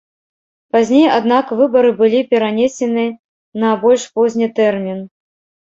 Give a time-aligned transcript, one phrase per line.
[0.75, 3.05] Пазней аднак выбары былі перанесены
[3.65, 5.07] на больш позні тэрмін.